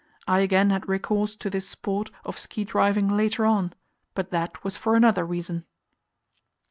[0.27, 3.71] I again had recourse to this "sport" of ski driving later on,
[4.15, 5.63] but that was for another reason.